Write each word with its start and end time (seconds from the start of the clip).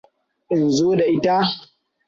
In 0.55 0.63
zo 0.75 0.89
da 0.97 1.05
ita? 1.15 1.37